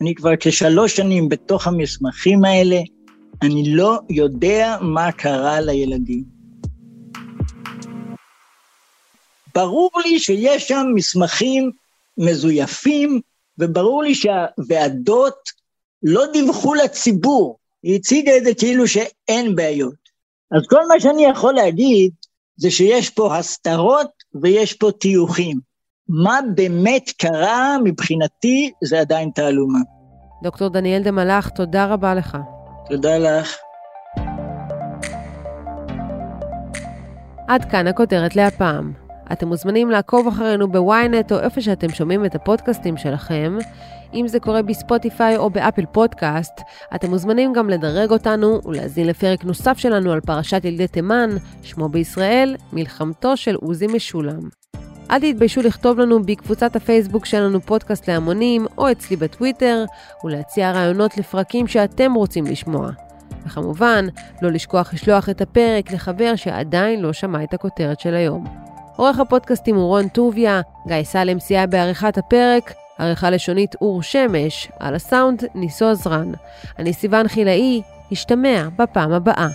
אני 0.00 0.14
כבר 0.14 0.30
כשלוש 0.40 0.96
שנים 0.96 1.28
בתוך 1.28 1.66
המסמכים 1.66 2.44
האלה, 2.44 2.78
אני 3.42 3.74
לא 3.74 3.98
יודע 4.10 4.76
מה 4.80 5.12
קרה 5.12 5.60
לילדים. 5.60 6.24
ברור 9.54 9.90
לי 10.04 10.18
שיש 10.18 10.68
שם 10.68 10.86
מסמכים 10.94 11.70
מזויפים, 12.18 13.20
וברור 13.58 14.02
לי 14.02 14.14
שהוועדות 14.14 15.50
לא 16.02 16.26
דיווחו 16.32 16.74
לציבור, 16.74 17.58
היא 17.82 17.96
הציגה 17.96 18.36
את 18.36 18.44
זה 18.44 18.54
כאילו 18.54 18.88
שאין 18.88 19.54
בעיות. 19.54 20.02
אז 20.50 20.66
כל 20.68 20.86
מה 20.88 21.00
שאני 21.00 21.24
יכול 21.24 21.54
להגיד 21.54 22.12
זה 22.56 22.70
שיש 22.70 23.10
פה 23.10 23.36
הסתרות 23.36 24.21
ויש 24.42 24.72
פה 24.72 24.90
טיוחים. 25.00 25.60
מה 26.08 26.38
באמת 26.54 27.10
קרה 27.18 27.76
מבחינתי 27.84 28.70
זה 28.84 29.00
עדיין 29.00 29.30
תעלומה. 29.34 29.78
דוקטור 30.42 30.68
דניאל 30.68 31.02
דה 31.02 31.10
מלאך, 31.10 31.48
תודה 31.48 31.86
רבה 31.86 32.14
לך. 32.14 32.38
תודה 32.88 33.18
לך. 33.18 33.56
עד 37.48 37.64
כאן 37.64 37.86
הכותרת 37.86 38.36
להפעם. 38.36 38.92
אתם 39.32 39.48
מוזמנים 39.48 39.90
לעקוב 39.90 40.26
אחרינו 40.26 40.72
בוויינט 40.72 41.32
או 41.32 41.40
איפה 41.40 41.60
שאתם 41.60 41.88
שומעים 41.88 42.24
את 42.24 42.34
הפודקאסטים 42.34 42.96
שלכם. 42.96 43.58
אם 44.14 44.28
זה 44.28 44.40
קורה 44.40 44.62
בספוטיפיי 44.62 45.36
או 45.36 45.50
באפל 45.50 45.86
פודקאסט, 45.86 46.60
אתם 46.94 47.10
מוזמנים 47.10 47.52
גם 47.52 47.70
לדרג 47.70 48.10
אותנו 48.10 48.60
ולהאזין 48.64 49.06
לפרק 49.06 49.44
נוסף 49.44 49.78
שלנו 49.78 50.12
על 50.12 50.20
פרשת 50.20 50.64
ילדי 50.64 50.88
תימן, 50.88 51.30
שמו 51.62 51.88
בישראל, 51.88 52.56
מלחמתו 52.72 53.36
של 53.36 53.54
עוזי 53.54 53.86
משולם. 53.86 54.40
אל 55.10 55.32
תתביישו 55.32 55.62
לכתוב 55.62 55.98
לנו 55.98 56.22
בקבוצת 56.22 56.76
הפייסבוק 56.76 57.26
שלנו 57.26 57.60
פודקאסט 57.60 58.08
להמונים, 58.08 58.66
או 58.78 58.92
אצלי 58.92 59.16
בטוויטר, 59.16 59.84
ולהציע 60.24 60.72
רעיונות 60.72 61.18
לפרקים 61.18 61.66
שאתם 61.66 62.14
רוצים 62.14 62.46
לשמוע. 62.46 62.90
וכמובן, 63.46 64.06
לא 64.42 64.50
לשכוח 64.50 64.94
לשלוח 64.94 65.28
את 65.28 65.40
הפרק 65.40 65.92
לחבר 65.92 66.36
שעדיין 66.36 67.00
לא 67.00 67.12
שמע 67.12 67.44
את 67.44 67.54
הכותרת 67.54 68.00
של 68.00 68.14
היום. 68.14 68.44
עורך 68.96 69.18
הפודקאסטים 69.18 69.76
הוא 69.76 69.84
רון 69.84 70.08
טוביה, 70.08 70.60
גיא 70.86 71.02
סלם 71.02 71.40
סייע 71.40 71.66
בעריכת 71.66 72.18
הפרק, 72.18 72.72
עריכה 73.02 73.30
לשונית 73.30 73.74
אור 73.80 74.02
שמש, 74.02 74.68
על 74.78 74.94
הסאונד 74.94 75.44
ניסו 75.54 75.88
עזרן. 75.88 76.32
אני 76.78 76.92
סיוון 76.92 77.28
חילאי, 77.28 77.82
השתמע 78.12 78.68
בפעם 78.78 79.12
הבאה. 79.12 79.48